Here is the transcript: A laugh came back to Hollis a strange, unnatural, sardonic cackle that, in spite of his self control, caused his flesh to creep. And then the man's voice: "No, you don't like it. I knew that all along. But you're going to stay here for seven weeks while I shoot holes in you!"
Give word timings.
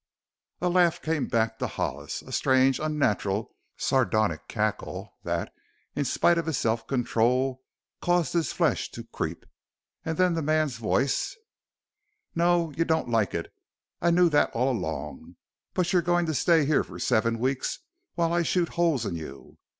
A 0.61 0.67
laugh 0.67 0.99
came 0.99 1.27
back 1.27 1.59
to 1.59 1.67
Hollis 1.67 2.23
a 2.23 2.31
strange, 2.31 2.79
unnatural, 2.79 3.53
sardonic 3.77 4.47
cackle 4.47 5.13
that, 5.23 5.53
in 5.95 6.05
spite 6.05 6.39
of 6.39 6.47
his 6.47 6.57
self 6.57 6.87
control, 6.87 7.61
caused 8.01 8.33
his 8.33 8.51
flesh 8.51 8.89
to 8.93 9.03
creep. 9.03 9.45
And 10.03 10.17
then 10.17 10.33
the 10.33 10.41
man's 10.41 10.77
voice: 10.77 11.37
"No, 12.33 12.71
you 12.75 12.83
don't 12.83 13.09
like 13.09 13.35
it. 13.35 13.53
I 14.01 14.09
knew 14.09 14.27
that 14.29 14.49
all 14.55 14.71
along. 14.71 15.35
But 15.75 15.93
you're 15.93 16.01
going 16.01 16.25
to 16.25 16.33
stay 16.33 16.65
here 16.65 16.83
for 16.83 16.97
seven 16.97 17.37
weeks 17.37 17.77
while 18.15 18.33
I 18.33 18.41
shoot 18.41 18.69
holes 18.69 19.05
in 19.05 19.13
you!" 19.15 19.59